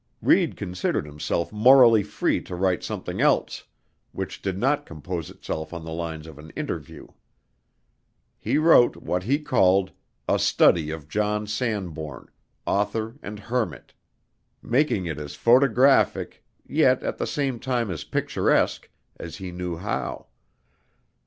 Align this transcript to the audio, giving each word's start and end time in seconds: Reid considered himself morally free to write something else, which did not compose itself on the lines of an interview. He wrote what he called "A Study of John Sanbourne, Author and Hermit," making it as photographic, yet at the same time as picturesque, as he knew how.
Reid 0.19 0.57
considered 0.57 1.05
himself 1.05 1.51
morally 1.53 2.01
free 2.01 2.41
to 2.45 2.55
write 2.55 2.83
something 2.83 3.21
else, 3.21 3.65
which 4.13 4.41
did 4.41 4.57
not 4.57 4.83
compose 4.87 5.29
itself 5.29 5.73
on 5.75 5.85
the 5.85 5.91
lines 5.93 6.25
of 6.25 6.39
an 6.39 6.49
interview. 6.55 7.05
He 8.39 8.57
wrote 8.57 8.95
what 8.95 9.21
he 9.21 9.37
called 9.37 9.91
"A 10.27 10.39
Study 10.39 10.89
of 10.89 11.07
John 11.07 11.45
Sanbourne, 11.45 12.29
Author 12.65 13.17
and 13.21 13.37
Hermit," 13.41 13.93
making 14.63 15.05
it 15.05 15.19
as 15.19 15.35
photographic, 15.35 16.43
yet 16.67 17.03
at 17.03 17.19
the 17.19 17.27
same 17.27 17.59
time 17.59 17.91
as 17.91 18.03
picturesque, 18.03 18.89
as 19.19 19.35
he 19.35 19.51
knew 19.51 19.77
how. 19.77 20.25